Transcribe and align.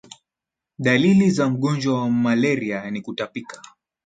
dalili 0.79 1.31
za 1.31 1.49
mgonjwa 1.49 2.01
wa 2.01 2.09
malaria 2.09 2.91
ni 2.91 3.01
kutapika 3.01 3.61